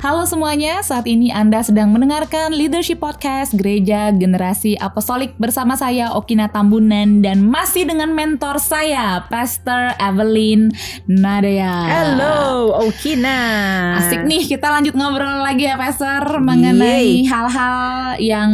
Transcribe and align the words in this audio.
Halo 0.00 0.24
semuanya, 0.24 0.80
saat 0.80 1.04
ini 1.04 1.28
Anda 1.28 1.60
sedang 1.60 1.92
mendengarkan 1.92 2.56
Leadership 2.56 3.04
Podcast 3.04 3.52
Gereja 3.52 4.08
Generasi 4.08 4.72
Apostolik 4.80 5.36
bersama 5.36 5.76
saya 5.76 6.16
Okina 6.16 6.48
Tambunan 6.48 7.20
dan 7.20 7.44
masih 7.44 7.84
dengan 7.84 8.08
mentor 8.16 8.56
saya, 8.64 9.28
Pastor 9.28 9.92
Evelyn 10.00 10.72
Nadea. 11.04 11.84
Halo, 11.84 12.80
Okina. 12.80 13.36
Asik 14.00 14.24
nih, 14.24 14.48
kita 14.48 14.72
lanjut 14.72 14.96
ngobrol 14.96 15.44
lagi 15.44 15.68
ya, 15.68 15.76
Pastor, 15.76 16.40
mengenai 16.40 17.28
hal-hal 17.28 18.16
yang 18.24 18.50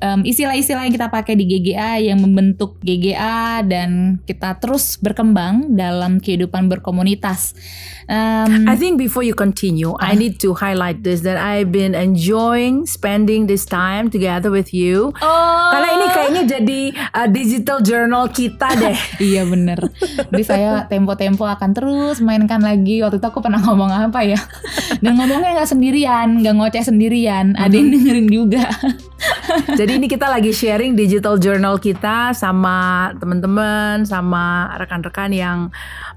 um, 0.00 0.20
istilah-istilah 0.24 0.88
yang 0.88 0.96
kita 0.96 1.12
pakai 1.12 1.36
di 1.36 1.44
GGA 1.44 2.08
yang 2.08 2.24
membentuk 2.24 2.80
GGA 2.80 3.68
dan 3.68 4.16
kita 4.24 4.56
terus 4.56 4.96
berkembang 4.96 5.76
dalam 5.76 6.24
kehidupan 6.24 6.72
berkomunitas. 6.72 7.52
Um, 8.08 8.66
I 8.66 8.74
think 8.74 8.96
before 8.98 9.22
you 9.22 9.36
continue, 9.36 9.92
uh, 9.94 10.02
I 10.02 10.16
need 10.16 10.40
to 10.40 10.56
highlight 10.56 10.69
this 11.02 11.24
that 11.26 11.40
I've 11.40 11.72
been 11.72 11.94
enjoying 11.96 12.86
spending 12.86 13.46
this 13.48 13.64
time 13.64 14.10
together 14.10 14.52
with 14.52 14.70
you. 14.76 15.10
Oh. 15.18 15.68
Karena 15.72 15.88
ini 15.96 16.06
kayaknya 16.12 16.42
jadi 16.46 16.80
uh, 17.16 17.28
digital 17.30 17.78
journal 17.80 18.28
kita 18.30 18.68
deh. 18.76 18.98
iya 19.32 19.42
bener. 19.48 19.90
Jadi 20.30 20.42
saya 20.44 20.84
tempo-tempo 20.86 21.48
akan 21.48 21.70
terus 21.72 22.20
mainkan 22.20 22.60
lagi. 22.60 23.00
Waktu 23.00 23.18
itu 23.18 23.26
aku 23.26 23.40
pernah 23.40 23.62
ngomong 23.64 23.90
apa 23.90 24.20
ya? 24.22 24.38
Dan 25.00 25.16
ngomongnya 25.16 25.56
nggak 25.62 25.70
sendirian, 25.70 26.44
nggak 26.44 26.54
ngoceh 26.54 26.84
sendirian. 26.84 27.56
Ada 27.56 27.74
yang 27.74 27.88
dengerin 27.90 28.28
juga. 28.28 28.64
jadi 29.80 29.98
ini 30.00 30.06
kita 30.08 30.26
lagi 30.28 30.52
sharing 30.54 30.96
digital 30.96 31.36
journal 31.36 31.76
kita 31.76 32.32
sama 32.36 33.10
teman-teman, 33.18 34.04
sama 34.04 34.70
rekan-rekan 34.78 35.30
yang 35.32 35.58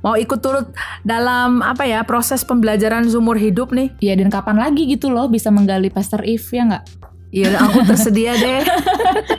mau 0.03 0.19
ikut 0.19 0.39
turut 0.43 0.67
dalam 1.07 1.63
apa 1.63 1.87
ya 1.87 2.03
proses 2.03 2.43
pembelajaran 2.43 3.07
seumur 3.07 3.39
hidup 3.39 3.71
nih. 3.71 3.95
Iya 4.03 4.19
dan 4.19 4.29
kapan 4.29 4.59
lagi 4.59 4.85
gitu 4.85 5.07
loh 5.07 5.31
bisa 5.31 5.49
menggali 5.49 5.87
Pastor 5.87 6.21
If 6.27 6.51
ya 6.51 6.67
nggak? 6.67 6.85
Iya, 7.33 7.57
aku 7.57 7.81
tersedia 7.89 8.37
deh. 8.37 8.61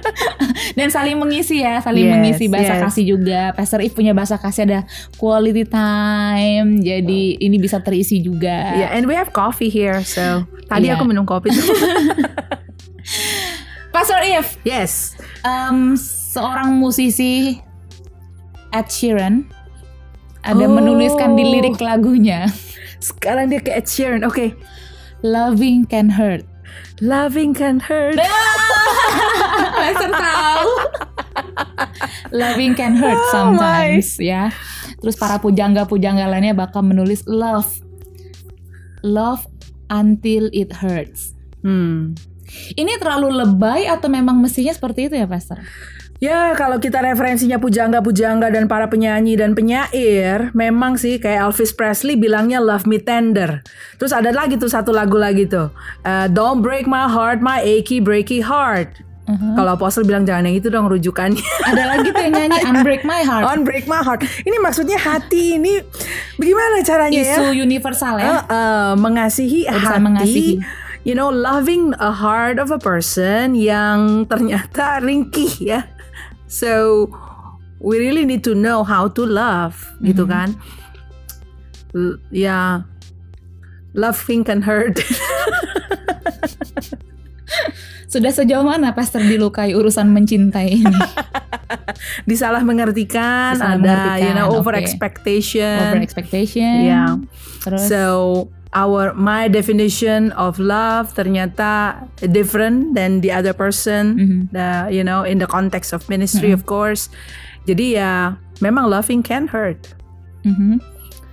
Dan 0.79 0.91
saling 0.91 1.15
mengisi 1.15 1.63
ya, 1.63 1.79
saling 1.79 2.11
yes, 2.11 2.13
mengisi 2.19 2.45
bahasa 2.51 2.75
yes. 2.75 2.83
kasih 2.91 3.05
juga. 3.15 3.55
Pastor 3.55 3.87
If 3.87 3.95
punya 3.95 4.11
bahasa 4.11 4.35
kasih 4.35 4.67
ada 4.67 4.81
quality 5.15 5.63
time, 5.63 6.83
jadi 6.83 7.39
ini 7.39 7.55
bisa 7.63 7.79
terisi 7.79 8.19
juga. 8.19 8.75
Yeah, 8.75 8.99
and 8.99 9.07
we 9.07 9.15
have 9.15 9.31
coffee 9.31 9.71
here, 9.71 10.03
so 10.03 10.43
tadi 10.67 10.91
yeah. 10.91 10.99
aku 10.99 11.07
minum 11.07 11.23
kopi 11.23 11.55
tuh. 11.55 11.63
Pastor 13.95 14.27
If. 14.27 14.59
Yes. 14.67 15.15
Um, 15.47 15.95
seorang 16.35 16.75
musisi 16.75 17.63
Ed 18.75 18.91
Sheeran 18.91 19.47
ada 20.45 20.65
oh. 20.69 20.73
menuliskan 20.73 21.35
di 21.35 21.45
lirik 21.49 21.81
lagunya. 21.81 22.53
Sekarang 23.01 23.49
dia 23.49 23.65
ke 23.65 23.73
Ed 23.73 23.89
Sheeran. 23.89 24.23
Oke. 24.29 24.33
Okay. 24.37 24.49
Loving 25.25 25.89
can 25.89 26.13
hurt. 26.13 26.45
Loving 27.01 27.57
can 27.57 27.81
hurt. 27.81 28.21
Langsung 29.81 30.13
tahu. 30.13 30.71
Loving 32.29 32.77
can 32.77 32.93
hurt 32.93 33.17
oh 33.17 33.31
sometimes 33.33 34.21
oh 34.21 34.25
ya. 34.25 34.53
Terus 35.01 35.17
para 35.17 35.41
pujangga-pujangga 35.41 36.29
lainnya 36.29 36.53
bakal 36.53 36.85
menulis 36.85 37.25
love. 37.25 37.81
Love 39.01 39.49
until 39.89 40.53
it 40.53 40.77
hurts. 40.77 41.33
Hmm. 41.65 42.13
Ini 42.77 43.01
terlalu 43.01 43.33
lebay 43.33 43.89
atau 43.89 44.13
memang 44.13 44.39
mestinya 44.39 44.77
seperti 44.77 45.09
itu 45.09 45.17
ya, 45.17 45.25
Pastor? 45.25 45.65
Ya 46.25 46.57
kalau 46.57 46.81
kita 46.81 47.05
referensinya 47.05 47.61
pujangga-pujangga 47.61 48.49
dan 48.49 48.65
para 48.65 48.89
penyanyi 48.89 49.37
dan 49.37 49.53
penyair, 49.53 50.49
memang 50.57 50.97
sih 50.97 51.21
kayak 51.21 51.53
Elvis 51.53 51.77
Presley 51.77 52.17
bilangnya 52.17 52.65
Love 52.65 52.89
Me 52.89 52.97
Tender. 52.97 53.61
Terus 54.01 54.09
ada 54.17 54.33
lagi 54.33 54.57
tuh 54.57 54.73
satu 54.73 54.89
lagu 54.89 55.21
lagi 55.21 55.45
tuh, 55.45 55.69
uh, 56.09 56.27
Don't 56.33 56.65
Break 56.65 56.89
My 56.89 57.13
Heart, 57.13 57.45
My 57.45 57.61
Achy 57.61 58.01
Breaky 58.01 58.41
Heart. 58.41 59.05
Uh-huh. 59.25 59.53
Kalau 59.53 59.77
Apostle 59.77 60.09
bilang 60.09 60.25
jangan 60.25 60.49
yang 60.49 60.57
itu 60.57 60.73
dong 60.73 60.89
rujukannya. 60.89 61.45
Ada 61.69 61.93
lagi 61.93 62.09
tuh 62.09 62.25
yang 62.25 62.41
nyanyi 62.41 62.61
Unbreak 62.73 63.05
My 63.05 63.21
Heart. 63.21 63.45
Unbreak 63.57 63.85
My 63.85 64.01
Heart. 64.01 64.25
Ini 64.49 64.57
maksudnya 64.65 64.97
hati 64.97 65.61
ini 65.61 65.77
bagaimana 66.41 66.81
caranya 66.85 67.21
Isu 67.21 67.29
ya? 67.29 67.37
Isu 67.37 67.45
universal 67.53 68.15
ya. 68.21 68.29
Uh, 68.29 68.37
uh, 68.49 68.91
mengasihi 68.97 69.69
Urusan 69.69 69.81
hati. 69.81 70.05
Mengasihi. 70.09 70.53
You 71.05 71.13
know, 71.13 71.29
loving 71.29 71.93
a 72.01 72.17
heart 72.17 72.57
of 72.57 72.73
a 72.73 72.81
person 72.81 73.53
yang 73.53 74.25
ternyata 74.25 75.05
ringkih 75.05 75.53
ya 75.61 75.85
So 76.55 77.11
we 77.83 77.99
really 77.99 78.23
need 78.23 78.47
to 78.47 78.55
know 78.55 78.87
how 78.87 79.11
to 79.11 79.23
love 79.27 79.75
mm-hmm. 79.99 80.07
gitu 80.15 80.31
kan. 80.31 80.55
L 81.99 82.23
ya 82.31 82.87
loving 83.99 84.47
can 84.47 84.63
hurt. 84.63 85.03
Sudah 88.15 88.31
sejauh 88.31 88.63
mana 88.63 88.95
Pastor 88.95 89.27
dilukai 89.27 89.75
urusan 89.75 90.07
mencintai 90.15 90.71
ini? 90.79 91.03
Disalah 92.31 92.63
mengertikan, 92.63 93.59
Disalah 93.59 93.75
ada 93.75 93.83
mengertikan, 93.83 94.23
you 94.23 94.33
know 94.39 94.55
over 94.55 94.79
okay. 94.79 94.87
expectation. 94.87 95.91
Over 95.91 95.99
expectation. 95.99 96.87
Yeah. 96.87 97.19
Terus 97.67 97.91
so 97.91 98.03
our 98.75 99.15
my 99.15 99.47
definition 99.47 100.35
of 100.35 100.59
love 100.59 101.15
ternyata 101.15 102.03
different 102.35 102.93
than 102.99 103.23
the 103.23 103.31
other 103.31 103.55
person 103.55 104.19
mm-hmm. 104.19 104.41
the 104.51 104.91
you 104.91 105.07
know 105.07 105.23
in 105.23 105.39
the 105.39 105.47
context 105.47 105.95
of 105.95 106.03
ministry 106.11 106.51
mm-hmm. 106.51 106.61
of 106.61 106.67
course 106.67 107.09
jadi 107.65 107.87
ya 108.03 108.13
memang 108.59 108.91
loving 108.91 109.23
can 109.23 109.47
hurt 109.47 109.95
mm-hmm. 110.43 110.83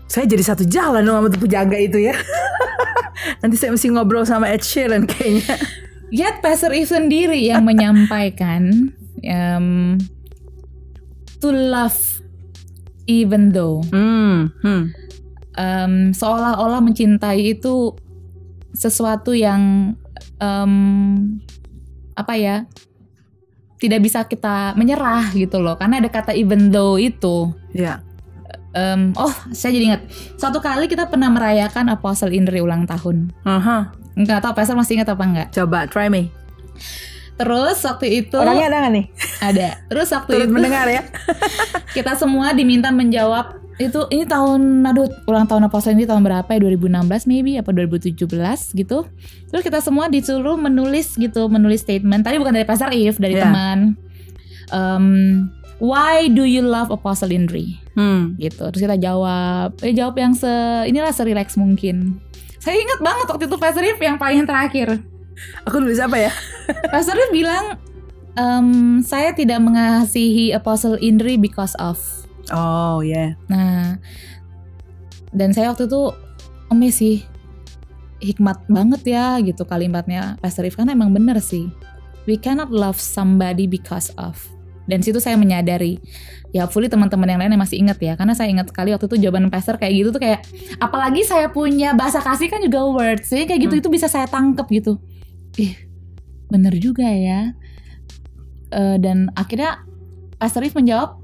saya 0.05 0.29
jadi 0.29 0.53
satu 0.53 0.63
jalan 0.69 1.03
sama 1.03 1.27
tuh 1.33 1.41
pujangga 1.41 1.81
itu 1.81 2.13
ya 2.13 2.15
nanti 3.41 3.57
saya 3.57 3.73
mesti 3.73 3.89
ngobrol 3.89 4.23
sama 4.23 4.47
Ed 4.53 4.61
Sheeran 4.61 5.09
kayaknya 5.09 5.57
Yet 6.11 6.43
Pastor 6.43 6.75
Eve 6.75 6.91
sendiri 6.91 7.39
yang 7.39 7.63
menyampaikan 7.63 8.91
um, 9.23 9.95
to 11.39 11.47
love 11.55 12.19
even 13.07 13.55
though 13.55 13.79
mm, 13.89 14.51
hmm 14.59 14.91
um, 15.57 16.15
seolah-olah 16.15 16.79
mencintai 16.83 17.57
itu 17.57 17.95
sesuatu 18.71 19.35
yang 19.35 19.93
um, 20.39 20.73
apa 22.15 22.33
ya 22.39 22.55
tidak 23.81 23.99
bisa 24.05 24.23
kita 24.29 24.77
menyerah 24.77 25.33
gitu 25.33 25.57
loh 25.57 25.75
karena 25.75 25.99
ada 25.99 26.09
kata 26.11 26.37
even 26.37 26.69
though 26.69 26.95
itu 27.01 27.49
ya 27.73 28.05
um, 28.77 29.11
oh 29.17 29.33
saya 29.51 29.73
jadi 29.75 29.85
ingat 29.95 30.01
satu 30.37 30.61
kali 30.61 30.85
kita 30.85 31.09
pernah 31.09 31.33
merayakan 31.33 31.89
Apostle 31.91 32.31
Indri 32.31 32.61
ulang 32.61 32.85
tahun 32.85 33.33
Aha. 33.43 33.91
nggak 34.15 34.39
tahu 34.45 34.53
Pastor 34.53 34.77
masih 34.77 35.01
ingat 35.01 35.09
apa 35.11 35.23
enggak 35.23 35.47
coba 35.51 35.89
try 35.89 36.07
me 36.07 36.29
Terus 37.41 37.81
waktu 37.81 38.07
itu 38.21 38.37
Orangnya 38.37 38.69
ada 38.69 38.77
gak 38.85 38.93
nih? 38.93 39.05
Ada. 39.41 39.69
Terus 39.89 40.07
waktu 40.13 40.31
Turut 40.37 40.45
itu 40.45 40.53
mendengar 40.53 40.85
ya. 40.85 41.01
kita 41.97 42.13
semua 42.13 42.53
diminta 42.53 42.93
menjawab 42.93 43.57
itu 43.87 44.01
ini 44.11 44.27
tahun 44.27 44.83
aduh 44.85 45.07
ulang 45.25 45.47
tahun 45.47 45.65
Apostle 45.65 45.95
ini? 45.95 46.05
Tahun 46.05 46.21
berapa 46.21 46.45
ya? 46.45 46.59
2016 46.59 47.25
maybe 47.25 47.57
apa 47.57 47.71
2017 47.73 48.27
gitu. 48.77 49.07
Terus 49.49 49.63
kita 49.63 49.79
semua 49.79 50.11
disuruh 50.11 50.59
menulis 50.59 51.15
gitu 51.15 51.47
menulis 51.47 51.81
statement. 51.81 52.21
Tadi 52.21 52.37
bukan 52.37 52.53
dari 52.57 52.67
pasar 52.67 52.91
if 52.91 53.17
dari 53.17 53.39
yeah. 53.39 53.47
teman. 53.47 53.79
Um, 54.71 55.05
why 55.81 56.29
do 56.29 56.45
you 56.45 56.63
love 56.63 56.93
Apostle 56.93 57.33
Indri 57.33 57.81
hmm. 57.97 58.37
gitu. 58.37 58.69
Terus 58.71 58.81
kita 58.85 58.97
jawab 59.01 59.75
eh 59.81 59.95
jawab 59.95 60.15
yang 60.21 60.37
se 60.37 60.51
inilah 60.87 61.11
serelax 61.11 61.57
mungkin. 61.57 62.21
Saya 62.61 62.77
ingat 62.77 63.01
banget 63.01 63.25
waktu 63.25 63.49
itu 63.49 63.57
Pastor 63.57 63.81
If 63.81 63.97
yang 63.97 64.21
paling 64.21 64.45
terakhir. 64.45 65.01
Aku 65.65 65.81
nulis 65.81 65.97
apa 65.97 66.21
ya? 66.21 66.31
Pastor 66.93 67.17
If 67.17 67.33
bilang 67.33 67.81
um, 68.37 69.01
saya 69.01 69.33
tidak 69.33 69.57
mengasihi 69.65 70.53
Apostle 70.53 71.01
Indri 71.01 71.41
because 71.41 71.73
of 71.81 71.97
Oh 72.51 72.99
ya. 72.99 73.15
Yeah. 73.15 73.29
Nah, 73.47 73.85
dan 75.31 75.55
saya 75.55 75.71
waktu 75.71 75.87
itu 75.87 76.11
emes 76.71 76.99
sih 76.99 77.23
hikmat 78.21 78.69
banget 78.69 79.17
ya 79.17 79.41
gitu 79.41 79.65
kalimatnya 79.65 80.37
Pastor 80.43 80.67
If 80.67 80.77
karena 80.77 80.93
emang 80.93 81.15
bener 81.15 81.39
sih. 81.41 81.71
We 82.29 82.37
cannot 82.37 82.69
love 82.69 83.01
somebody 83.01 83.65
because 83.65 84.13
of. 84.21 84.37
Dan 84.85 85.01
situ 85.01 85.17
saya 85.17 85.39
menyadari 85.39 85.97
ya 86.51 86.67
fully 86.67 86.91
teman-teman 86.91 87.31
yang 87.31 87.39
lain 87.39 87.55
yang 87.55 87.63
masih 87.63 87.79
inget 87.79 87.97
ya 88.03 88.13
karena 88.19 88.35
saya 88.35 88.51
ingat 88.51 88.67
sekali 88.67 88.91
waktu 88.91 89.07
itu 89.07 89.17
jawaban 89.23 89.47
pastor 89.47 89.79
kayak 89.79 90.03
gitu 90.03 90.09
tuh 90.11 90.19
kayak 90.19 90.43
apalagi 90.83 91.23
saya 91.23 91.47
punya 91.47 91.95
bahasa 91.95 92.19
kasih 92.19 92.51
kan 92.51 92.59
juga 92.59 92.83
words 92.83 93.31
sih 93.31 93.47
kayak 93.47 93.71
gitu 93.71 93.79
hmm. 93.79 93.81
itu 93.87 93.89
bisa 93.89 94.11
saya 94.11 94.27
tangkep 94.27 94.67
gitu 94.67 94.99
ih 95.55 95.79
bener 96.51 96.75
juga 96.75 97.07
ya 97.07 97.55
uh, 98.75 98.99
dan 98.99 99.31
akhirnya 99.39 99.87
pastor 100.35 100.67
If 100.67 100.75
menjawab 100.75 101.20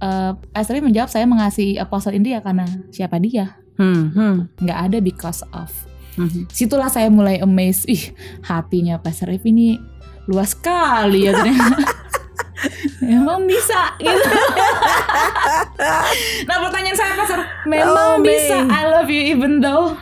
uh, 0.00 0.32
Estri 0.56 0.82
menjawab 0.82 1.08
saya 1.12 1.24
mengasihi 1.28 1.78
Apostle 1.78 2.16
India 2.16 2.40
karena 2.42 2.66
siapa 2.90 3.20
dia 3.22 3.60
hmm, 3.78 4.04
hmm. 4.12 4.36
nggak 4.64 4.78
ada 4.90 4.98
because 5.00 5.44
of 5.54 5.70
hmm. 6.16 6.48
situlah 6.50 6.90
saya 6.90 7.08
mulai 7.12 7.38
amazed 7.40 7.86
ih 7.86 8.12
hatinya 8.44 8.98
Pastor 8.98 9.30
ini 9.32 9.78
luas 10.26 10.56
sekali 10.56 11.28
ya 11.28 11.36
ternyata 11.36 11.78
Emang 13.00 13.48
bisa 13.48 13.96
gitu. 13.96 14.12
nah 16.48 16.56
pertanyaan 16.60 16.92
saya 16.92 17.16
Pastor, 17.16 17.40
memang 17.64 18.20
oh, 18.20 18.24
bisa 18.24 18.68
I 18.68 18.84
love 19.00 19.08
you 19.08 19.32
even 19.32 19.64
though 19.64 19.96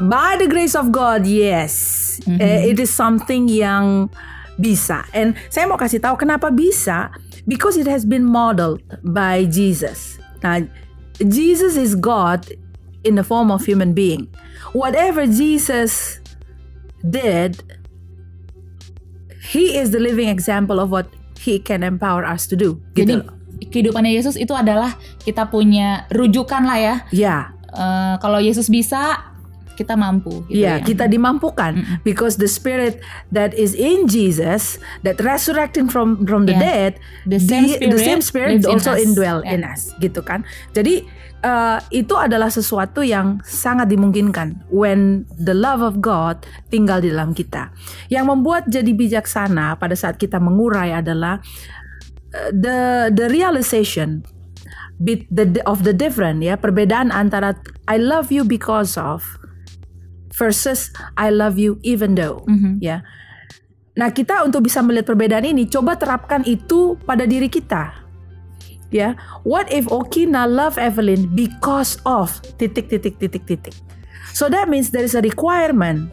by 0.00 0.36
the 0.40 0.48
grace 0.48 0.72
of 0.72 0.88
God, 0.92 1.28
yes, 1.28 2.16
mm 2.24 2.38
-hmm. 2.38 2.68
it 2.68 2.76
is 2.80 2.88
something 2.88 3.48
yang 3.50 4.08
bisa. 4.56 5.04
And 5.12 5.36
saya 5.52 5.68
mau 5.68 5.76
kasih 5.76 6.00
tahu 6.00 6.16
kenapa 6.16 6.48
bisa, 6.48 7.12
because 7.46 7.76
it 7.76 7.86
has 7.86 8.04
been 8.04 8.24
modeled 8.24 8.82
by 9.02 9.44
Jesus. 9.46 10.18
Nah, 10.42 10.66
Jesus 11.18 11.76
is 11.76 11.94
God 11.94 12.46
in 13.04 13.14
the 13.14 13.24
form 13.24 13.50
of 13.50 13.64
human 13.64 13.94
being. 13.94 14.30
Whatever 14.72 15.26
Jesus 15.26 16.20
did, 17.02 17.62
he 19.42 19.76
is 19.76 19.90
the 19.90 19.98
living 19.98 20.28
example 20.28 20.78
of 20.78 20.90
what 20.90 21.10
he 21.38 21.58
can 21.58 21.82
empower 21.82 22.24
us 22.24 22.46
to 22.46 22.54
do. 22.54 22.78
Gitu. 22.94 23.26
Kehidupannya 23.62 24.14
Yesus 24.14 24.34
itu 24.38 24.54
adalah 24.54 24.98
kita 25.22 25.46
punya 25.50 26.06
rujukan 26.10 26.62
lah 26.66 26.78
ya. 26.78 26.84
Ya. 26.86 26.96
Yeah. 27.10 27.42
Uh, 27.72 28.14
kalau 28.20 28.38
Yesus 28.42 28.68
bisa, 28.68 29.31
kita 29.74 29.96
mampu. 29.96 30.44
Gitu 30.48 30.64
yeah, 30.64 30.78
ya, 30.80 30.84
kita 30.84 31.08
dimampukan 31.08 31.78
mm 31.78 31.82
-mm. 31.82 31.96
because 32.06 32.38
the 32.38 32.48
spirit 32.48 33.00
that 33.32 33.52
is 33.56 33.72
in 33.72 34.06
Jesus 34.08 34.78
that 35.02 35.18
resurrecting 35.20 35.88
from 35.88 36.24
from 36.28 36.44
the 36.48 36.56
yeah. 36.56 36.64
dead, 36.64 36.90
the 37.28 37.40
same 37.40 37.68
the, 37.68 37.76
spirit, 37.76 37.92
the 37.92 38.00
same 38.00 38.22
spirit 38.22 38.58
also 38.64 38.92
in 38.96 39.12
indwell 39.12 39.40
yeah. 39.42 39.54
in 39.54 39.60
us, 39.66 39.92
gitu 39.98 40.20
kan. 40.20 40.44
Jadi 40.72 41.04
uh, 41.42 41.78
itu 41.90 42.14
adalah 42.16 42.48
sesuatu 42.48 43.02
yang 43.02 43.42
sangat 43.44 43.90
dimungkinkan 43.90 44.62
when 44.70 45.26
the 45.36 45.52
love 45.52 45.82
of 45.82 46.00
God 46.00 46.42
tinggal 46.70 47.02
di 47.02 47.10
dalam 47.10 47.36
kita. 47.36 47.74
Yang 48.08 48.24
membuat 48.30 48.62
jadi 48.70 48.88
bijaksana 48.94 49.76
pada 49.76 49.98
saat 49.98 50.16
kita 50.16 50.38
mengurai 50.38 50.94
adalah 50.94 51.42
uh, 52.32 52.50
the 52.54 53.10
the 53.12 53.26
realization 53.28 54.24
bit 55.02 55.26
the 55.34 55.58
of 55.66 55.82
the 55.82 55.90
different 55.90 56.46
ya 56.46 56.54
perbedaan 56.54 57.10
antara 57.10 57.58
I 57.90 57.98
love 57.98 58.30
you 58.30 58.46
because 58.46 58.94
of 58.94 59.41
versus 60.34 60.90
I 61.14 61.30
love 61.30 61.60
you 61.60 61.78
even 61.86 62.16
though 62.16 62.44
mm-hmm. 62.48 62.80
ya. 62.80 63.04
Nah, 63.92 64.08
kita 64.08 64.40
untuk 64.40 64.64
bisa 64.64 64.80
melihat 64.80 65.12
perbedaan 65.12 65.44
ini 65.44 65.68
coba 65.68 66.00
terapkan 66.00 66.40
itu 66.48 66.96
pada 67.04 67.28
diri 67.28 67.52
kita. 67.52 67.92
Ya, 68.92 69.16
what 69.44 69.68
if 69.72 69.88
Okina 69.88 70.48
love 70.48 70.76
Evelyn 70.76 71.28
because 71.32 72.00
of 72.08 72.32
titik 72.60 72.88
titik 72.88 73.20
titik 73.20 73.44
titik. 73.44 73.76
So 74.32 74.48
that 74.48 74.68
means 74.72 74.92
there 74.92 75.04
is 75.04 75.12
a 75.12 75.20
requirement 75.20 76.12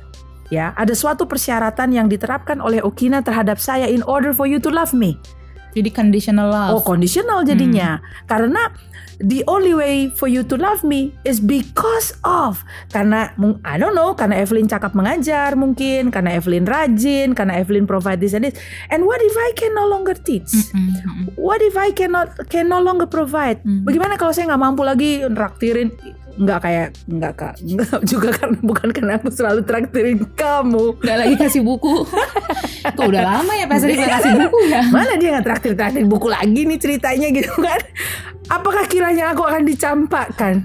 ya, 0.51 0.75
ada 0.75 0.91
suatu 0.91 1.23
persyaratan 1.23 1.95
yang 1.95 2.07
diterapkan 2.11 2.59
oleh 2.59 2.83
Okina 2.83 3.23
terhadap 3.23 3.61
saya 3.61 3.87
in 3.87 4.03
order 4.03 4.35
for 4.35 4.49
you 4.49 4.59
to 4.59 4.67
love 4.67 4.91
me. 4.91 5.15
Jadi 5.75 5.89
conditional 5.93 6.49
love. 6.49 6.71
Oh, 6.77 6.81
conditional 6.81 7.45
jadinya. 7.45 7.99
Hmm. 7.99 8.25
Karena 8.25 8.63
the 9.19 9.43
only 9.51 9.75
way 9.75 10.07
for 10.15 10.31
you 10.31 10.43
to 10.47 10.55
love 10.55 10.83
me 10.83 11.11
is 11.27 11.43
because 11.43 12.15
of 12.23 12.63
karena 12.95 13.35
I 13.67 13.75
don't 13.75 13.93
know 13.93 14.15
karena 14.15 14.39
Evelyn 14.39 14.71
cakap 14.71 14.95
mengajar 14.95 15.59
mungkin 15.59 16.07
karena 16.07 16.39
Evelyn 16.39 16.63
rajin 16.63 17.35
karena 17.35 17.59
Evelyn 17.59 17.83
provide 17.83 18.23
this 18.23 18.31
and 18.31 18.47
this 18.47 18.55
and 18.87 19.03
what 19.03 19.19
if 19.19 19.35
I 19.35 19.51
can 19.59 19.75
no 19.75 19.91
longer 19.91 20.15
teach 20.15 20.71
mm 20.71 20.71
-hmm. 20.71 21.23
what 21.35 21.59
if 21.59 21.75
I 21.75 21.91
cannot 21.91 22.47
can 22.47 22.71
no 22.71 22.79
longer 22.79 23.11
provide 23.11 23.59
mm 23.67 23.67
-hmm. 23.67 23.83
bagaimana 23.83 24.15
kalau 24.15 24.31
saya 24.31 24.47
nggak 24.47 24.63
mampu 24.63 24.87
lagi 24.87 25.19
traktirin 25.35 25.91
nggak 26.39 26.59
kayak 26.63 26.87
nggak 27.11 27.33
kak 27.35 27.53
nggak 27.59 27.99
juga 28.11 28.29
karena 28.31 28.57
bukan 28.63 28.87
karena 28.95 29.13
aku 29.19 29.27
selalu 29.27 29.61
traktirin 29.67 30.23
kamu. 30.39 30.95
Nggak 31.03 31.17
lagi 31.19 31.35
kasih 31.35 31.61
buku. 31.61 32.07
Kok 32.97 33.05
udah 33.11 33.23
lama 33.27 33.51
ya 33.59 33.67
pas 33.67 33.83
dia 33.83 34.07
kasih 34.07 34.31
buku 34.47 34.59
ya? 34.71 34.81
Mana 34.95 35.19
dia 35.19 35.35
nggak 35.35 35.45
traktir 35.45 35.73
traktir 35.75 36.07
buku 36.07 36.31
lagi 36.31 36.63
nih 36.63 36.79
ceritanya 36.79 37.27
gitu 37.35 37.51
kan? 37.59 37.79
Apakah 38.47 38.87
kiranya 38.87 39.35
aku 39.35 39.43
akan 39.43 39.67
dicampakkan? 39.67 40.63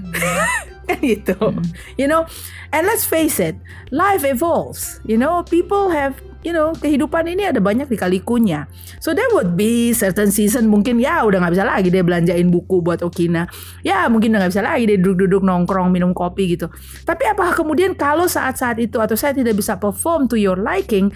Kan 0.87 0.99
gitu. 1.03 1.35
Hmm. 1.35 1.65
you 1.97 2.05
know 2.05 2.23
and 2.71 2.87
let's 2.87 3.03
face 3.03 3.37
it 3.43 3.59
life 3.91 4.23
evolves. 4.23 5.03
You 5.03 5.19
know 5.19 5.43
people 5.43 5.91
have 5.91 6.15
you 6.45 6.53
know 6.53 6.69
kehidupan 6.77 7.25
ini 7.25 7.49
ada 7.49 7.57
banyak 7.57 7.89
dikalikunya 7.89 8.69
so 9.01 9.17
there 9.17 9.27
would 9.33 9.57
be 9.57 9.89
certain 9.97 10.29
season 10.29 10.69
mungkin 10.69 11.01
ya 11.01 11.25
udah 11.25 11.41
nggak 11.41 11.53
bisa 11.57 11.65
lagi 11.65 11.89
dia 11.89 12.05
belanjain 12.05 12.53
buku 12.53 12.85
buat 12.85 13.01
Okina 13.01 13.49
ya 13.81 14.05
mungkin 14.05 14.37
udah 14.37 14.45
nggak 14.45 14.53
bisa 14.53 14.63
lagi 14.63 14.85
dia 14.85 15.01
duduk-duduk 15.01 15.41
nongkrong 15.41 15.89
minum 15.89 16.13
kopi 16.13 16.53
gitu 16.53 16.69
tapi 17.01 17.25
apakah 17.25 17.57
kemudian 17.57 17.97
kalau 17.97 18.29
saat-saat 18.29 18.77
itu 18.77 19.01
atau 19.01 19.17
saya 19.17 19.33
tidak 19.33 19.57
bisa 19.57 19.73
perform 19.81 20.29
to 20.29 20.37
your 20.37 20.61
liking 20.61 21.09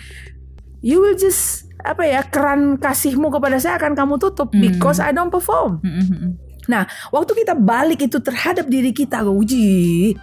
you 0.81 0.98
will 0.98 1.16
just 1.16 1.70
apa 1.80 2.04
ya 2.04 2.22
keran 2.28 2.76
kasihmu 2.76 3.31
kepada 3.31 3.56
saya 3.62 3.80
akan 3.80 3.96
kamu 3.96 4.20
tutup 4.20 4.52
mm. 4.52 4.60
because 4.60 5.00
I 5.00 5.16
don't 5.16 5.31
perform. 5.31 5.80
Mm 5.80 6.04
-hmm. 6.04 6.31
Nah, 6.70 6.86
waktu 7.10 7.34
kita 7.34 7.58
balik 7.58 8.06
itu 8.06 8.22
terhadap 8.22 8.70
diri 8.70 8.94
kita, 8.94 9.26
uji, 9.26 10.14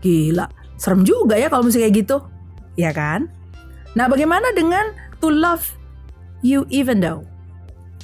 gila, 0.00 0.48
serem 0.80 1.04
juga 1.04 1.36
ya 1.36 1.52
kalau 1.52 1.68
misalnya 1.68 1.92
kayak 1.92 1.96
gitu, 2.00 2.16
ya 2.80 2.90
kan? 2.96 3.28
Nah, 3.92 4.08
bagaimana 4.08 4.48
dengan 4.56 4.92
to 5.20 5.28
love 5.28 5.68
you 6.40 6.64
even 6.72 7.04
though? 7.04 7.24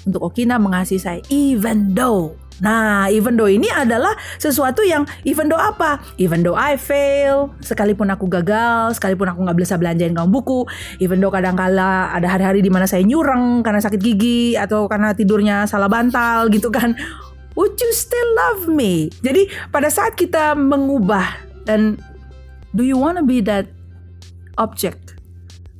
Untuk 0.05 0.32
Okina 0.32 0.61
mengasihi 0.61 1.00
saya 1.00 1.20
even 1.32 1.96
though. 1.96 2.37
Nah, 2.58 3.06
even 3.06 3.38
though 3.38 3.46
ini 3.46 3.70
adalah 3.70 4.19
sesuatu 4.37 4.82
yang 4.82 5.06
even 5.23 5.46
though 5.46 5.61
apa? 5.61 6.02
Even 6.19 6.43
though 6.43 6.58
I 6.58 6.75
fail, 6.75 7.55
sekalipun 7.62 8.11
aku 8.11 8.26
gagal, 8.26 8.99
sekalipun 8.99 9.31
aku 9.31 9.46
nggak 9.46 9.58
bisa 9.58 9.79
belanjain 9.79 10.11
kamu 10.11 10.29
buku, 10.29 10.67
even 10.99 11.23
though 11.23 11.31
kadang 11.31 11.55
kala 11.55 12.11
ada 12.11 12.26
hari-hari 12.26 12.58
di 12.58 12.70
mana 12.70 12.90
saya 12.90 13.06
nyurang 13.06 13.62
karena 13.62 13.79
sakit 13.79 14.00
gigi 14.02 14.58
atau 14.58 14.90
karena 14.90 15.14
tidurnya 15.14 15.70
salah 15.70 15.87
bantal 15.87 16.50
gitu 16.50 16.69
kan. 16.69 16.99
Would 17.55 17.79
you 17.79 17.90
still 17.94 18.31
love 18.38 18.70
me? 18.70 19.11
Jadi 19.23 19.50
pada 19.70 19.90
saat 19.90 20.14
kita 20.14 20.55
mengubah 20.55 21.26
dan 21.67 21.99
do 22.75 22.87
you 22.87 22.99
wanna 22.99 23.23
be 23.23 23.43
that 23.43 23.70
object 24.58 25.18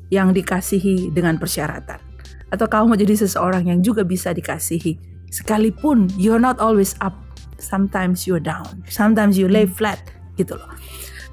yang 0.09 0.33
dikasihi 0.33 1.13
dengan 1.13 1.37
persyaratan 1.37 2.01
atau 2.49 2.67
kamu 2.67 2.85
mau 2.93 2.99
jadi 2.99 3.15
seseorang 3.17 3.69
yang 3.69 3.81
juga 3.85 4.05
bisa 4.05 4.33
dikasihi 4.33 4.97
sekalipun 5.29 6.09
you're 6.17 6.41
not 6.41 6.57
always 6.61 6.97
up 7.05 7.13
sometimes 7.61 8.25
you're 8.25 8.43
down 8.43 8.81
sometimes 8.89 9.37
you 9.37 9.49
lay 9.49 9.69
flat 9.69 10.01
gitu 10.41 10.57
loh 10.57 10.73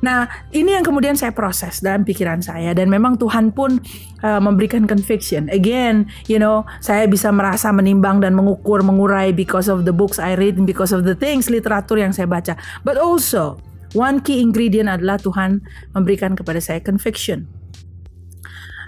Nah, 0.04 0.28
ini 0.52 0.76
yang 0.76 0.84
kemudian 0.86 1.16
saya 1.18 1.32
proses 1.32 1.82
dalam 1.82 2.06
pikiran 2.06 2.38
saya 2.38 2.76
dan 2.78 2.92
memang 2.92 3.18
Tuhan 3.18 3.56
pun 3.56 3.82
uh, 4.22 4.38
memberikan 4.38 4.86
conviction. 4.86 5.50
Again, 5.50 6.06
you 6.30 6.38
know, 6.38 6.62
saya 6.84 7.10
bisa 7.10 7.34
merasa 7.34 7.74
menimbang 7.74 8.22
dan 8.22 8.38
mengukur, 8.38 8.86
mengurai 8.86 9.34
because 9.34 9.66
of 9.66 9.82
the 9.88 9.96
books 9.96 10.22
I 10.22 10.38
read, 10.38 10.60
because 10.68 10.94
of 10.94 11.10
the 11.10 11.18
things 11.18 11.50
literatur 11.50 11.98
yang 11.98 12.14
saya 12.14 12.30
baca. 12.30 12.54
But 12.86 13.02
also, 13.02 13.58
one 13.98 14.22
key 14.22 14.46
ingredient 14.46 14.94
adalah 14.94 15.18
Tuhan 15.18 15.66
memberikan 15.96 16.38
kepada 16.38 16.62
saya 16.62 16.84
conviction 16.84 17.50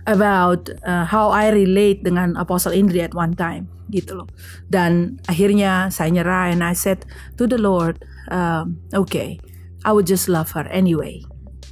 about 0.08 0.72
uh, 0.88 1.04
how 1.04 1.30
I 1.30 1.52
relate 1.52 2.02
dengan 2.02 2.40
Apostle 2.40 2.72
Indri 2.72 3.04
at 3.04 3.12
one 3.12 3.36
time 3.36 3.68
gitu 3.92 4.24
loh. 4.24 4.28
Dan 4.72 5.20
akhirnya 5.28 5.92
saya 5.92 6.12
nyerah 6.12 6.52
and 6.52 6.64
I 6.64 6.74
said 6.76 7.04
to 7.36 7.48
the 7.48 7.60
Lord, 7.60 8.00
um, 8.32 8.80
okay, 8.96 9.40
I 9.84 9.92
would 9.92 10.08
just 10.08 10.32
love 10.32 10.52
her 10.56 10.68
anyway. 10.72 11.24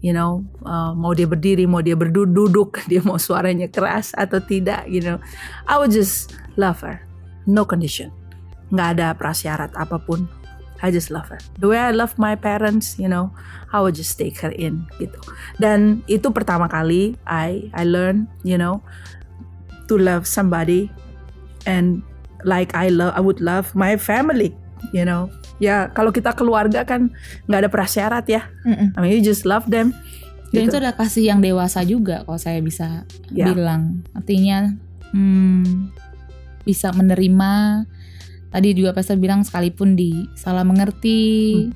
You 0.04 0.14
know, 0.14 0.46
uh, 0.68 0.94
mau 0.94 1.18
dia 1.18 1.26
berdiri, 1.26 1.66
mau 1.66 1.82
dia 1.82 1.98
berduduk, 1.98 2.80
dia 2.92 3.02
mau 3.02 3.18
suaranya 3.18 3.72
keras 3.72 4.14
atau 4.14 4.38
tidak, 4.44 4.86
you 4.86 5.02
know, 5.02 5.18
I 5.66 5.80
would 5.80 5.96
just 5.96 6.36
love 6.60 6.84
her, 6.86 7.02
no 7.50 7.66
condition, 7.66 8.14
nggak 8.70 9.00
ada 9.00 9.08
prasyarat 9.18 9.74
apa 9.74 9.98
pun. 9.98 10.30
I 10.84 10.92
just 10.92 11.08
love 11.12 11.28
her. 11.32 11.40
The 11.60 11.72
way 11.72 11.80
I 11.80 11.92
love 11.96 12.20
my 12.20 12.36
parents, 12.36 13.00
you 13.00 13.08
know, 13.08 13.32
I 13.72 13.80
would 13.80 13.96
just 13.96 14.20
take 14.20 14.40
her 14.44 14.52
in 14.52 14.88
gitu. 15.00 15.20
Dan 15.60 16.04
itu 16.12 16.32
pertama 16.36 16.68
kali 16.68 17.16
I 17.24 17.72
I 17.72 17.84
learn, 17.88 18.28
you 18.44 18.60
know, 18.60 18.84
to 19.88 19.96
love 19.96 20.28
somebody 20.28 20.92
and 21.64 22.04
like 22.44 22.76
I 22.76 22.92
love 22.92 23.16
I 23.16 23.22
would 23.24 23.40
love 23.40 23.72
my 23.74 23.96
family, 23.96 24.52
you 24.92 25.08
know. 25.08 25.32
Ya 25.64 25.88
kalau 25.96 26.12
kita 26.12 26.36
keluarga 26.36 26.84
kan 26.84 27.16
nggak 27.48 27.60
ada 27.68 27.70
prasyarat 27.72 28.26
ya. 28.28 28.44
Mm-mm. 28.68 28.92
I 28.96 28.98
mean 29.00 29.12
you 29.16 29.24
just 29.24 29.48
love 29.48 29.72
them. 29.72 29.96
Dan 30.52 30.68
gitu. 30.68 30.76
itu 30.76 30.78
adalah 30.84 30.96
kasih 30.96 31.24
yang 31.36 31.40
dewasa 31.40 31.84
juga 31.84 32.24
kalau 32.28 32.40
saya 32.40 32.60
bisa 32.60 33.08
yeah. 33.32 33.52
bilang. 33.52 34.04
Artinya 34.12 34.76
hmm, 35.16 35.92
bisa 36.68 36.92
menerima 36.92 37.84
tadi 38.50 38.74
juga 38.76 38.96
Pastor 38.96 39.18
bilang 39.18 39.44
sekalipun 39.46 39.98
di 39.98 40.28
salah 40.38 40.64
mengerti 40.64 41.66
hmm. 41.68 41.72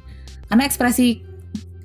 karena 0.50 0.64
ekspresi 0.66 1.30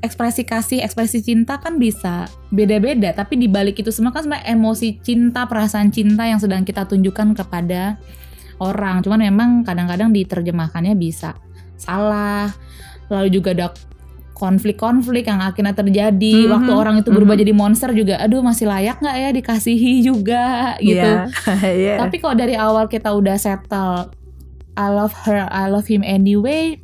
ekspresi 0.05 0.45
kasih 0.45 0.79
ekspresi 0.85 1.25
cinta 1.25 1.57
kan 1.57 1.81
bisa 1.81 2.29
beda-beda 2.53 3.17
tapi 3.17 3.41
di 3.41 3.49
balik 3.49 3.81
itu 3.81 3.89
semua 3.89 4.13
kan 4.13 4.29
sebenarnya 4.29 4.53
emosi 4.53 5.01
cinta 5.01 5.49
perasaan 5.49 5.89
cinta 5.89 6.29
yang 6.29 6.37
sedang 6.37 6.61
kita 6.61 6.85
tunjukkan 6.85 7.33
kepada 7.33 7.97
orang 8.61 9.01
cuman 9.01 9.25
memang 9.25 9.51
kadang-kadang 9.65 10.13
diterjemahkannya 10.13 10.93
bisa 10.93 11.41
salah 11.81 12.53
lalu 13.09 13.33
juga 13.33 13.57
ada 13.57 13.69
konflik-konflik 14.37 15.25
yang 15.31 15.41
akhirnya 15.41 15.73
terjadi 15.73 16.35
mm 16.37 16.45
-hmm. 16.45 16.53
waktu 16.53 16.73
orang 16.75 16.95
itu 17.01 17.09
berubah 17.09 17.39
mm 17.39 17.41
-hmm. 17.41 17.43
jadi 17.49 17.53
monster 17.57 17.91
juga 17.97 18.15
aduh 18.21 18.45
masih 18.45 18.67
layak 18.69 19.01
nggak 19.01 19.17
ya 19.17 19.31
dikasihi 19.33 19.93
juga 20.05 20.77
gitu 20.85 21.01
yeah. 21.25 21.73
yeah. 21.73 21.99
tapi 22.03 22.21
kalau 22.21 22.37
dari 22.37 22.59
awal 22.59 22.91
kita 22.91 23.09
udah 23.15 23.41
settle 23.41 24.13
I 24.75 24.91
love 24.91 25.15
her, 25.25 25.47
I 25.49 25.71
love 25.71 25.87
him 25.87 26.03
anyway. 26.03 26.83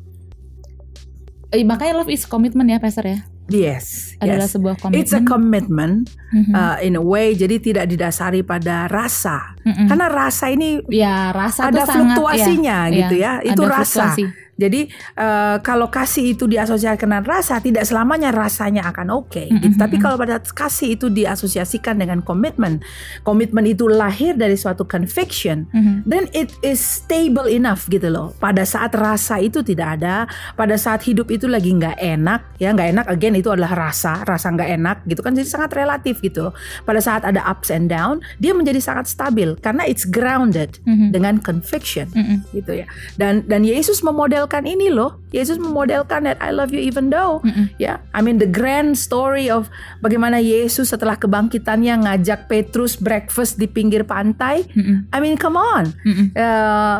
Eh, 1.50 1.66
makanya 1.66 1.98
love 1.98 2.10
is 2.10 2.22
commitment 2.24 2.70
ya, 2.70 2.78
Pastor 2.78 3.02
ya. 3.04 3.18
Yes, 3.50 4.14
adalah 4.22 4.46
yes. 4.46 4.54
sebuah 4.54 4.78
komitmen. 4.78 5.02
It's 5.02 5.10
a 5.10 5.26
commitment 5.26 6.06
Mhm. 6.30 6.54
uh, 6.54 6.78
in 6.86 6.94
a 6.94 7.02
way. 7.02 7.34
Jadi 7.34 7.58
tidak 7.58 7.90
didasari 7.90 8.46
pada 8.46 8.86
rasa, 8.86 9.58
Mm-mm. 9.66 9.90
karena 9.90 10.06
rasa 10.06 10.54
ini 10.54 10.78
ya 10.86 11.34
rasa 11.34 11.66
ada 11.66 11.82
tuh 11.82 11.90
sangat, 11.90 12.14
fluktuasinya 12.14 12.78
ya, 12.86 12.94
gitu 12.94 13.14
ya. 13.18 13.32
Itu 13.42 13.66
ada 13.66 13.82
rasa. 13.82 14.14
fluktuasi. 14.14 14.24
Jadi 14.60 14.92
uh, 15.16 15.56
kalau 15.64 15.88
kasih 15.88 16.36
itu 16.36 16.44
diasosiasikan 16.44 17.08
dengan 17.08 17.24
rasa, 17.24 17.56
tidak 17.58 17.88
selamanya 17.88 18.28
rasanya 18.28 18.84
akan 18.86 19.08
oke. 19.16 19.40
Mm-mm, 19.48 19.62
gitu. 19.64 19.76
Tapi 19.80 19.96
kalau 19.96 20.20
pada 20.20 20.36
kasih 20.38 20.94
itu 20.94 21.08
diasosiasikan 21.08 21.96
dengan 21.96 22.20
komitmen, 22.20 22.84
komitmen 23.24 23.64
itu 23.64 23.88
lahir 23.88 24.36
dari 24.36 24.54
suatu 24.54 24.84
conviction, 24.84 25.64
Mhm. 25.72 26.04
then 26.04 26.24
it 26.36 26.52
is 26.60 26.76
stable 26.78 27.48
enough 27.48 27.88
gitu 27.88 28.12
loh. 28.12 28.36
Pada 28.36 28.62
saat 28.62 28.92
rasa 28.92 29.40
itu 29.40 29.64
tidak 29.64 29.96
ada, 29.96 30.28
pada 30.54 30.76
saat 30.76 31.00
hidup 31.02 31.32
itu 31.32 31.48
lagi 31.48 31.72
nggak 31.72 31.96
enak, 31.96 32.60
ya 32.60 32.70
nggak 32.70 32.88
enak 32.92 33.06
again 33.08 33.32
itu 33.32 33.48
adalah 33.48 33.72
rasa, 33.72 34.20
rasa 34.22 34.52
nggak 34.52 34.70
enak 34.76 34.96
gitu 35.06 35.20
kan. 35.22 35.32
Jadi 35.32 35.48
sangat 35.48 35.72
relatif 35.72 36.20
gitu 36.20 36.50
loh. 36.50 36.54
Pada 36.84 37.00
saat 37.00 37.24
ada 37.24 37.40
ups 37.46 37.70
and 37.70 37.88
down, 37.88 38.18
dia 38.36 38.52
menjadi 38.52 38.82
sangat 38.82 39.08
stabil 39.08 39.56
karena 39.58 39.86
it's 39.86 40.04
grounded 40.04 40.82
Mhm. 40.84 41.14
dengan 41.14 41.34
conviction 41.40 42.10
Mm-mm. 42.12 42.42
gitu 42.52 42.82
ya. 42.82 42.86
Dan 43.16 43.46
dan 43.46 43.62
Yesus 43.62 44.02
memodelkan 44.50 44.66
ini 44.66 44.90
loh. 44.90 45.22
Yesus 45.30 45.62
memodelkan 45.62 46.26
that 46.26 46.42
I 46.42 46.50
love 46.50 46.74
you 46.74 46.82
even 46.82 47.06
though 47.06 47.38
Mm-mm. 47.46 47.70
ya. 47.78 48.02
I 48.10 48.18
mean 48.18 48.42
the 48.42 48.50
grand 48.50 48.98
story 48.98 49.46
of 49.46 49.70
bagaimana 50.02 50.42
Yesus 50.42 50.90
setelah 50.90 51.14
kebangkitannya 51.14 52.02
ngajak 52.02 52.50
Petrus 52.50 52.98
breakfast 52.98 53.62
di 53.62 53.70
pinggir 53.70 54.02
pantai. 54.02 54.66
Mm-mm. 54.74 55.06
I 55.14 55.18
mean 55.22 55.38
come 55.38 55.54
on. 55.54 55.94
Mm-mm. 56.02 56.34
Eh, 56.34 56.98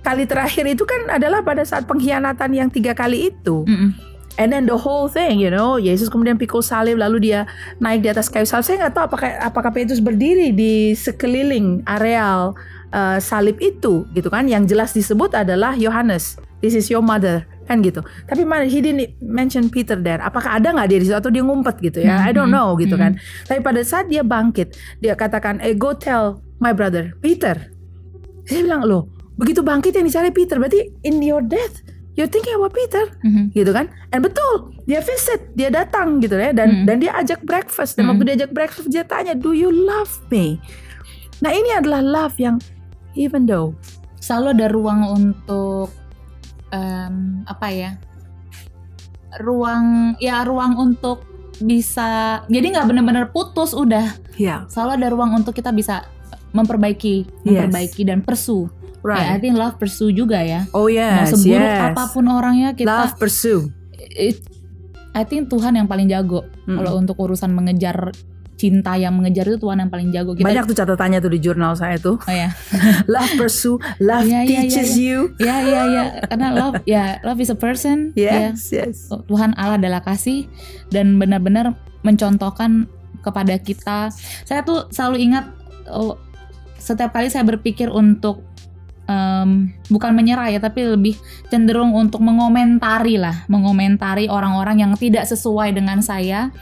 kali 0.00 0.24
terakhir 0.24 0.64
itu 0.64 0.88
kan 0.88 1.12
adalah 1.12 1.44
pada 1.44 1.60
saat 1.60 1.84
pengkhianatan 1.84 2.50
yang 2.56 2.72
tiga 2.72 2.96
kali 2.96 3.28
itu. 3.28 3.68
Mm-mm. 3.68 3.92
And 4.36 4.52
then 4.52 4.68
the 4.68 4.76
whole 4.76 5.08
thing, 5.08 5.40
you 5.40 5.48
know, 5.48 5.80
Yesus 5.80 6.12
kemudian 6.12 6.36
pikul 6.36 6.60
salib 6.60 7.00
lalu 7.00 7.32
dia 7.32 7.48
naik 7.80 8.04
di 8.04 8.12
atas 8.12 8.28
kayu 8.28 8.44
salib. 8.44 8.68
Saya 8.68 8.76
nggak 8.84 8.92
tahu 8.92 9.04
apakah 9.08 9.30
apakah 9.40 9.70
Petrus 9.72 9.96
berdiri 9.96 10.52
di 10.52 10.92
sekeliling 10.92 11.80
areal 11.88 12.52
uh, 12.92 13.16
salib 13.16 13.56
itu, 13.64 14.04
gitu 14.12 14.28
kan? 14.28 14.44
Yang 14.44 14.76
jelas 14.76 14.90
disebut 14.92 15.32
adalah 15.32 15.72
Yohanes. 15.72 16.36
This 16.64 16.72
is 16.72 16.88
your 16.88 17.04
mother, 17.04 17.44
kan 17.64 17.84
gitu. 17.84 18.00
Tapi 18.24 18.42
mana 18.42 18.64
he 18.64 18.80
didn't 18.80 19.18
mention 19.20 19.68
Peter 19.68 19.94
there. 19.94 20.18
Apakah 20.18 20.56
ada 20.56 20.72
nggak 20.72 20.88
dia 20.88 20.98
di 20.98 21.06
situ 21.06 21.16
atau 21.16 21.28
dia 21.28 21.44
ngumpet 21.44 21.76
gitu 21.80 22.00
ya? 22.00 22.24
I 22.24 22.32
don't 22.32 22.48
know 22.48 22.72
gitu 22.76 22.96
kan. 22.96 23.20
Tapi 23.44 23.60
pada 23.60 23.84
saat 23.84 24.08
dia 24.08 24.24
bangkit, 24.24 24.72
dia 24.98 25.12
katakan, 25.12 25.60
eh 25.60 25.76
go 25.76 25.92
tell 25.92 26.40
my 26.58 26.72
brother 26.72 27.12
Peter. 27.20 27.68
Saya 28.46 28.64
bilang 28.64 28.88
loh, 28.88 29.12
begitu 29.36 29.60
bangkit 29.60 29.92
yang 29.92 30.06
dicari 30.06 30.32
Peter, 30.32 30.56
berarti 30.56 30.80
in 31.02 31.20
your 31.20 31.44
death 31.44 31.84
you're 32.16 32.32
thinking 32.32 32.56
about 32.56 32.72
Peter 32.72 33.12
Mhm. 33.20 33.52
gitu 33.52 33.76
kan 33.76 33.92
and 34.08 34.24
betul 34.24 34.72
dia 34.88 35.04
visit 35.04 35.52
dia 35.52 35.68
datang 35.68 36.16
gitu 36.16 36.32
ya 36.32 36.48
dan 36.48 36.72
Hmm. 36.72 36.84
dan 36.88 36.96
dia 36.96 37.12
ajak 37.12 37.44
breakfast 37.44 38.00
dan 38.00 38.08
Hmm. 38.08 38.16
waktu 38.16 38.32
dia 38.32 38.34
ajak 38.40 38.56
breakfast 38.56 38.88
dia 38.88 39.04
tanya 39.04 39.36
do 39.36 39.52
you 39.52 39.68
love 39.68 40.08
me 40.32 40.56
nah 41.44 41.52
ini 41.52 41.76
adalah 41.76 42.00
love 42.00 42.32
yang 42.40 42.56
even 43.12 43.44
though 43.44 43.76
Selalu 44.16 44.48
ada 44.56 44.66
ruang 44.72 45.00
untuk 45.12 45.92
em, 46.76 47.14
apa 47.44 47.66
ya? 47.68 47.90
Ruang 49.36 50.16
ya 50.16 50.40
ruang 50.42 50.76
untuk 50.76 51.24
bisa 51.56 52.40
jadi 52.46 52.68
nggak 52.70 52.86
benar-benar 52.86 53.24
putus 53.30 53.72
udah 53.72 54.12
ya 54.36 54.68
selalu 54.68 54.90
ada 54.94 55.08
ruang 55.08 55.32
untuk 55.34 55.52
kita 55.52 55.72
bisa 55.72 56.04
memperbaiki 56.52 57.24
Yes. 57.42 57.64
memperbaiki 57.64 58.02
dan 58.04 58.20
pursue 58.20 58.68
ya 59.00 59.00
I 59.00 59.08
right 59.08 59.40
think 59.40 59.56
love 59.56 59.76
pursue 59.76 60.12
juga 60.12 60.40
ya 60.40 60.68
oh 60.70 60.84
mau 60.84 60.92
yes 60.92 61.32
seburuk 61.32 61.56
yes 61.62 61.80
apa 61.90 62.02
pun 62.10 62.24
orangnya 62.26 62.72
kita 62.72 62.92
love 62.92 63.16
pursue 63.16 63.72
it- 64.12 64.44
I 65.12 65.24
think 65.24 65.48
Tuhan 65.48 65.72
yang 65.74 65.88
paling 65.88 66.12
jago 66.12 66.44
Mm-mm. 66.66 66.76
kalau 66.76 66.92
untuk 66.96 67.16
urusan 67.16 67.48
mengejar 67.48 68.12
cinta 68.56 68.96
yang 68.96 69.12
mengejar 69.12 69.44
itu 69.46 69.60
Tuhan 69.60 69.84
yang 69.84 69.90
paling 69.92 70.08
jago. 70.10 70.32
Kita 70.32 70.48
banyak 70.48 70.64
tuh 70.64 70.76
catatannya 70.76 71.18
tuh 71.20 71.32
di 71.32 71.38
jurnal 71.44 71.76
saya 71.76 72.00
tuh. 72.00 72.16
Oh 72.16 72.34
ya 72.34 72.50
love 73.12 73.32
pursue 73.36 73.76
love 74.00 74.24
Iya, 74.24 74.42
iya, 74.42 74.42
iya, 74.42 74.60
teaches 74.64 74.96
you. 74.96 75.36
Ya 75.36 75.60
ya 75.60 75.82
ya 75.86 76.04
karena 76.26 76.48
love 76.56 76.80
ya 76.88 77.20
love 77.22 77.38
is 77.38 77.52
a 77.52 77.58
person. 77.58 78.16
Yes 78.16 78.72
yes. 78.72 79.12
Tuhan 79.28 79.52
Allah 79.60 79.76
adalah 79.76 80.00
kasih 80.00 80.48
dan 80.88 81.20
benar-benar 81.20 81.76
mencontohkan 82.00 82.88
kepada 83.20 83.60
kita. 83.60 84.08
Saya 84.48 84.64
tuh 84.64 84.88
selalu 84.88 85.30
ingat 85.30 85.52
oh, 85.92 86.16
setiap 86.80 87.12
kali 87.12 87.26
saya 87.26 87.42
berpikir 87.42 87.90
untuk 87.90 88.46
em, 89.10 89.74
bukan 89.90 90.14
menyerah 90.14 90.54
ya, 90.54 90.62
tapi 90.62 90.86
lebih 90.86 91.18
cenderung 91.50 91.90
untuk 91.94 92.22
mengomentari 92.22 93.18
lah, 93.18 93.42
mengomentari 93.50 94.30
orang-orang 94.30 94.86
yang 94.86 94.92
tidak 94.94 95.26
sesuai 95.26 95.74
dengan 95.74 95.98
saya. 95.98 96.54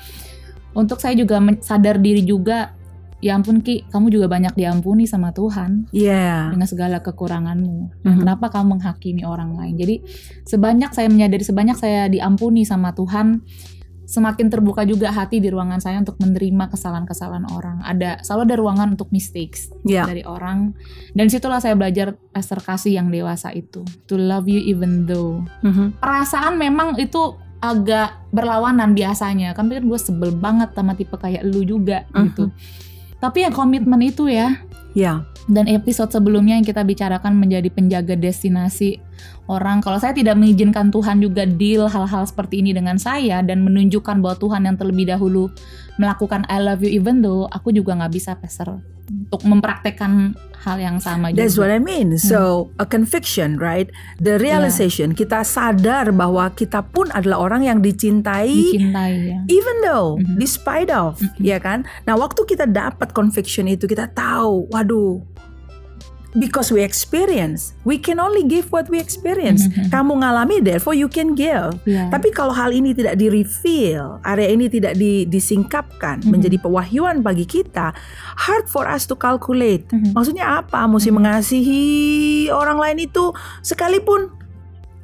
Untuk 0.74 0.98
saya 0.98 1.14
juga 1.14 1.38
sadar 1.62 2.02
diri 2.02 2.26
juga, 2.26 2.74
ya 3.22 3.38
ampun 3.38 3.64
Ki, 3.64 3.86
kamu 3.88 4.10
juga 4.12 4.26
banyak 4.28 4.52
diampuni 4.52 5.08
sama 5.08 5.32
Tuhan 5.32 5.88
yeah 5.94 6.52
dengan 6.52 6.68
segala 6.68 7.00
kekuranganmu. 7.00 8.04
Nah, 8.04 8.12
Mhm. 8.12 8.20
Kenapa 8.20 8.46
kamu 8.52 8.76
menghakimi 8.76 9.22
orang 9.24 9.56
lain? 9.56 9.74
Jadi 9.80 9.96
sebanyak 10.44 10.90
saya 10.92 11.08
menyadari, 11.08 11.40
sebanyak 11.40 11.78
saya 11.78 12.10
diampuni 12.12 12.66
sama 12.68 12.92
Tuhan, 12.92 13.40
semakin 14.04 14.52
terbuka 14.52 14.84
juga 14.84 15.08
hati 15.08 15.40
di 15.40 15.48
ruangan 15.48 15.80
saya 15.80 15.96
untuk 15.96 16.20
menerima 16.20 16.68
kesalahan-kesalahan 16.68 17.48
orang. 17.48 17.80
Ada 17.80 18.20
selalu 18.20 18.40
ada 18.44 18.56
ruangan 18.60 18.88
untuk 18.92 19.08
mistakes 19.08 19.72
yeah 19.88 20.04
dari 20.04 20.20
orang. 20.28 20.76
Dan 21.16 21.32
situlah 21.32 21.64
saya 21.64 21.72
belajar 21.72 22.12
Esther 22.36 22.60
kasih 22.60 23.00
yang 23.00 23.08
dewasa 23.08 23.48
itu, 23.56 23.80
to 24.04 24.20
love 24.20 24.44
you 24.44 24.60
even 24.60 25.08
though. 25.08 25.40
Mhm. 25.64 25.96
Perasaan 26.04 26.60
memang 26.60 27.00
itu 27.00 27.40
agak 27.72 28.08
berlawanan 28.28 28.92
biasanya. 28.92 29.56
Kan 29.56 29.72
pikir 29.72 29.88
gue 29.88 30.00
sebel 30.00 30.34
banget 30.36 30.76
sama 30.76 30.92
tipe 30.92 31.16
kayak 31.16 31.46
lu 31.48 31.64
juga 31.64 32.04
Mhm. 32.12 32.22
gitu. 32.28 32.44
Tapi 33.22 33.48
yang 33.48 33.54
komitmen 33.56 34.00
itu 34.04 34.28
ya, 34.28 34.60
yeah 34.92 35.24
dan 35.44 35.68
episode 35.68 36.08
sebelumnya 36.08 36.56
yang 36.56 36.64
kita 36.64 36.80
bicarakan 36.80 37.36
menjadi 37.36 37.68
penjaga 37.68 38.16
destinasi 38.16 38.96
orang. 39.44 39.84
Kalau 39.84 40.00
saya 40.00 40.16
tidak 40.16 40.40
mengizinkan 40.40 40.88
Tuhan 40.88 41.20
juga 41.20 41.44
deal 41.44 41.84
hal-hal 41.84 42.24
seperti 42.24 42.64
ini 42.64 42.72
dengan 42.72 42.96
saya 42.96 43.44
dan 43.44 43.60
menunjukkan 43.60 44.24
bahwa 44.24 44.36
Tuhan 44.40 44.64
yang 44.64 44.76
terlebih 44.80 45.12
dahulu 45.12 45.52
melakukan 46.00 46.48
I 46.48 46.64
love 46.64 46.80
you 46.80 46.88
even 46.96 47.20
though 47.20 47.44
aku 47.52 47.76
juga 47.76 47.92
nggak 47.92 48.12
bisa 48.12 48.32
peser 48.40 48.80
untuk 49.04 49.44
mempraktekkan 49.44 50.32
hal 50.64 50.80
yang 50.80 50.96
sama 50.96 51.28
That's 51.30 51.60
what 51.60 51.68
juga. 51.68 51.76
I 51.76 51.80
mean. 51.80 52.16
So 52.16 52.72
a 52.76 52.88
conviction, 52.88 53.60
right? 53.60 53.92
The 54.16 54.40
realization 54.40 55.12
kita 55.12 55.44
sadar 55.44 56.08
bahwa 56.10 56.48
kita 56.50 56.80
pun 56.82 57.12
adalah 57.12 57.44
orang 57.44 57.62
yang 57.62 57.78
dicintai, 57.78 58.48
Dicintai 58.48 59.12
ya. 59.28 59.38
even 59.46 59.76
though, 59.84 60.16
Mhm. 60.16 60.40
despite 60.40 60.88
of, 60.88 61.20
Mhm. 61.20 61.36
ya 61.38 61.60
kan? 61.60 61.84
Nah 62.02 62.16
waktu 62.16 62.42
kita 62.42 62.64
dapat 62.64 63.12
conviction 63.12 63.68
itu 63.68 63.84
kita 63.84 64.08
tahu, 64.08 64.72
waduh, 64.72 65.20
because 66.34 66.74
we 66.74 66.82
experience, 66.82 67.72
we 67.86 67.96
can 67.96 68.18
only 68.18 68.42
give 68.42 68.68
what 68.74 68.90
we 68.90 68.98
experience. 68.98 69.70
Mhm. 69.70 69.90
Kamu 69.90 70.20
ngalami, 70.20 70.60
therefore 70.60 70.92
you 70.92 71.06
can 71.06 71.32
give. 71.32 71.78
Ya. 71.86 72.10
Tapi 72.10 72.34
kalau 72.34 72.50
hal 72.50 72.74
ini 72.74 72.90
tidak 72.92 73.16
di 73.16 73.30
reveal, 73.30 74.18
area 74.26 74.50
ini 74.50 74.66
tidak 74.66 74.98
di- 74.98 75.24
disingkapkan 75.24 76.20
Mhm. 76.22 76.30
menjadi 76.30 76.56
pewahyuan 76.58 77.22
bagi 77.22 77.46
kita, 77.46 77.94
hard 78.36 78.66
for 78.66 78.84
us 78.84 79.06
to 79.06 79.14
calculate. 79.14 79.86
Mhm. 79.94 80.12
Maksudnya 80.12 80.58
apa? 80.60 80.84
Mesti 80.90 81.14
Mhm. 81.14 81.16
mengasihi 81.16 81.84
orang 82.50 82.78
lain 82.82 82.98
itu 83.06 83.30
sekalipun 83.62 84.43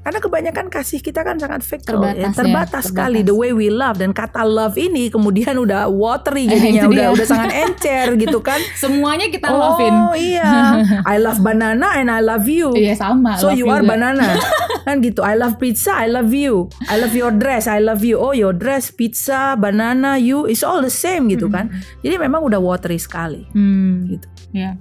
karena 0.00 0.19
kebanyakan 0.19 0.66
kasih 0.66 0.99
kita 0.99 1.21
kan 1.21 1.37
sangat 1.37 1.61
fickle, 1.61 2.00
Terbatas 2.00 2.16
ya, 2.16 2.26
ya, 2.26 2.33
terbatas 2.33 2.83
sekali 2.88 3.21
the 3.21 3.28
terbatas. 3.28 3.40
way 3.42 3.50
we 3.52 3.69
love 3.69 3.97
dan 3.97 4.11
kata 4.11 4.42
love 4.42 4.75
ini 4.75 5.09
kemudian 5.09 5.54
udah 5.54 5.87
watery 5.87 6.49
jadinya 6.50 6.88
udah 6.88 7.07
dia. 7.07 7.14
udah 7.14 7.26
sangat 7.26 7.50
encer 7.52 8.16
gitu 8.16 8.40
kan. 8.40 8.57
Semuanya 8.83 9.28
kita 9.28 9.49
lovein. 9.49 9.92
Oh 9.92 10.14
iya, 10.14 10.80
I 11.04 11.16
love 11.16 11.38
banana 11.38 11.95
and 11.95 12.09
I 12.09 12.21
love 12.21 12.45
you. 12.45 12.73
Iya 12.80 12.97
sama. 12.97 13.37
So 13.37 13.52
love 13.52 13.61
you 13.61 13.69
are 13.69 13.85
juga. 13.85 13.92
banana 13.92 14.40
kan 14.83 15.04
gitu. 15.04 15.21
I 15.21 15.37
love 15.37 15.57
pizza, 15.57 15.92
I 15.92 16.09
love 16.09 16.33
you. 16.33 16.73
I 16.88 16.97
love 16.97 17.12
your 17.12 17.30
dress, 17.30 17.69
I 17.69 17.76
love 17.78 18.00
you. 18.00 18.16
Oh 18.16 18.33
your 18.33 18.52
dress, 18.52 18.88
pizza, 18.88 19.52
banana, 19.54 20.16
you, 20.16 20.49
it's 20.49 20.64
all 20.64 20.80
the 20.80 20.88
same 20.88 21.28
gitu 21.28 21.47
kan. 21.47 21.69
Jadi 22.00 22.16
memang 22.16 22.40
udah 22.40 22.57
watery 22.57 22.97
sekali. 22.97 23.45
Hmm, 23.52 24.09
Gitu. 24.09 24.25
Ya. 24.50 24.75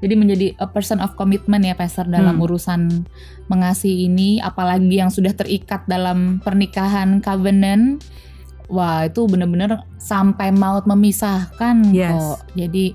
Jadi 0.00 0.14
menjadi 0.16 0.46
a 0.56 0.66
person 0.66 0.98
of 0.98 1.12
commitment 1.14 1.60
ya 1.60 1.76
Pastor 1.76 2.08
dalam 2.08 2.40
Hmm. 2.40 2.44
urusan 2.48 2.80
mengasihi 3.46 4.08
ini 4.08 4.40
apalagi 4.40 4.96
yang 4.96 5.12
sudah 5.12 5.36
terikat 5.36 5.84
dalam 5.84 6.40
pernikahan 6.40 7.20
covenant. 7.20 8.00
Wah, 8.70 9.04
itu 9.04 9.26
benar-benar 9.26 9.84
sampai 9.98 10.54
maut 10.54 10.86
memisahkan 10.86 11.90
Yes. 11.92 12.16
kok. 12.16 12.38
Jadi 12.54 12.94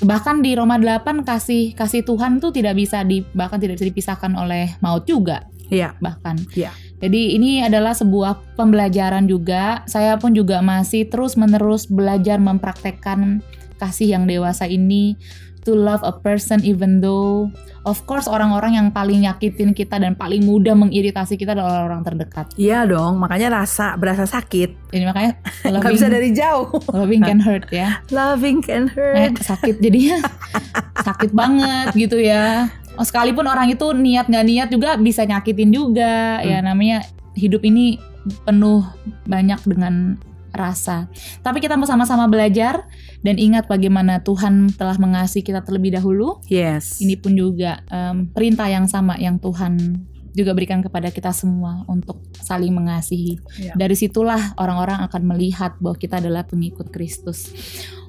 bahkan 0.00 0.40
di 0.40 0.56
Roma 0.56 0.80
8 0.80 1.28
kasih 1.28 1.76
kasih 1.76 2.00
Tuhan 2.08 2.40
tuh 2.40 2.56
tidak 2.56 2.72
bisa 2.72 3.04
di 3.04 3.20
bahkan 3.36 3.60
tidak 3.60 3.76
bisa 3.76 3.86
dipisahkan 3.92 4.32
oleh 4.32 4.72
maut 4.80 5.04
juga 5.04 5.44
Iya. 5.68 5.92
bahkan. 6.00 6.40
Iya. 6.56 6.72
Jadi 7.00 7.36
ini 7.36 7.60
adalah 7.60 7.92
sebuah 7.92 8.56
pembelajaran 8.56 9.28
juga. 9.28 9.84
Saya 9.84 10.16
pun 10.16 10.32
juga 10.32 10.60
masih 10.60 11.08
terus-menerus 11.08 11.88
belajar 11.88 12.40
mempraktekkan 12.40 13.40
kasih 13.76 14.12
yang 14.12 14.24
dewasa 14.28 14.68
ini 14.68 15.16
to 15.64 15.76
love 15.76 16.00
a 16.02 16.12
person 16.12 16.60
even 16.64 17.00
though 17.00 17.48
of 17.88 18.00
course 18.04 18.28
orang-orang 18.28 18.76
yang 18.76 18.88
paling 18.92 19.24
nyakitin 19.24 19.72
kita 19.72 19.96
dan 19.96 20.16
paling 20.16 20.44
mudah 20.44 20.76
mengiritasi 20.76 21.36
kita 21.40 21.56
adalah 21.56 21.84
orang-orang 21.84 22.02
terdekat. 22.04 22.46
Iya 22.60 22.84
dong, 22.84 23.20
makanya 23.20 23.64
rasa 23.64 23.96
berasa 23.96 24.28
sakit. 24.28 24.92
Jadi 24.92 25.04
makanya 25.04 25.32
loving, 25.74 25.94
bisa 25.96 26.06
dari 26.08 26.30
jauh. 26.32 26.68
Loving 26.92 27.22
can 27.24 27.40
hurt 27.40 27.66
ya. 27.72 28.00
Loving 28.12 28.60
can 28.60 28.88
hurt. 28.92 29.16
Eh, 29.16 29.30
sakit 29.40 29.80
jadinya 29.80 30.20
sakit 31.06 31.30
banget 31.32 31.92
gitu 31.96 32.20
ya. 32.20 32.68
Oh, 33.00 33.06
sekalipun 33.06 33.48
orang 33.48 33.72
itu 33.72 33.96
niat 33.96 34.28
nggak 34.28 34.46
niat 34.46 34.68
juga 34.68 35.00
bisa 35.00 35.24
nyakitin 35.24 35.72
juga. 35.72 36.44
Ya, 36.44 36.44
hmm. 36.44 36.50
Ya 36.52 36.58
namanya 36.60 36.98
hidup 37.32 37.64
ini 37.64 37.96
penuh 38.44 38.84
banyak 39.24 39.60
dengan 39.64 40.20
rasa. 40.50 41.10
Tapi 41.40 41.58
kita 41.62 41.74
mau 41.78 41.86
sama-sama 41.88 42.26
belajar 42.26 42.86
dan 43.24 43.36
ingat 43.40 43.66
bagaimana 43.66 44.22
Tuhan 44.22 44.74
telah 44.74 44.96
mengasihi 44.98 45.42
kita 45.42 45.64
terlebih 45.64 45.96
dahulu. 45.96 46.38
Yes. 46.50 47.00
Ini 47.00 47.18
pun 47.18 47.34
juga 47.34 47.82
um, 47.90 48.28
perintah 48.30 48.66
yang 48.66 48.86
sama 48.90 49.16
yang 49.16 49.38
Tuhan 49.38 50.04
juga 50.30 50.54
berikan 50.54 50.78
kepada 50.78 51.10
kita 51.10 51.34
semua 51.34 51.82
untuk 51.90 52.22
saling 52.38 52.70
mengasihi. 52.70 53.42
Yeah. 53.58 53.74
Dari 53.74 53.98
situlah 53.98 54.54
orang-orang 54.56 55.02
akan 55.10 55.22
melihat 55.26 55.74
bahwa 55.82 55.98
kita 55.98 56.22
adalah 56.22 56.46
pengikut 56.46 56.88
Kristus. 56.94 57.50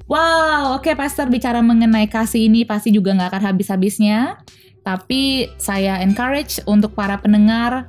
Wow, 0.06 0.78
oke 0.78 0.90
okay, 0.90 0.94
Pastor 0.98 1.30
bicara 1.30 1.62
mengenai 1.62 2.10
kasih 2.10 2.50
ini 2.50 2.66
pasti 2.66 2.90
juga 2.90 3.14
nggak 3.14 3.30
akan 3.32 3.44
habis-habisnya. 3.54 4.42
Tapi 4.82 5.46
saya 5.62 6.02
encourage 6.02 6.58
untuk 6.66 6.98
para 6.98 7.14
pendengar 7.22 7.86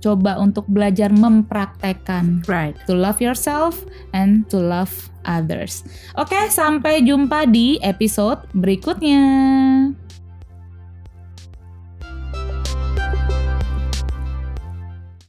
coba 0.00 0.40
untuk 0.40 0.64
belajar 0.66 1.12
mempraktekkan 1.12 2.44
right 2.48 2.76
to 2.88 2.96
love 2.96 3.20
yourself 3.20 3.84
and 4.16 4.48
to 4.48 4.56
love 4.58 4.90
others. 5.28 5.84
Oke, 6.16 6.48
sampai 6.48 7.04
jumpa 7.04 7.44
di 7.46 7.76
episode 7.84 8.44
berikutnya. 8.56 9.22